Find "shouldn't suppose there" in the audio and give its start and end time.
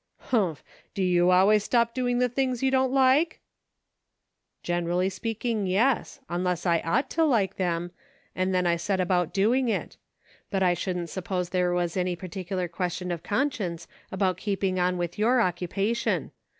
10.73-11.71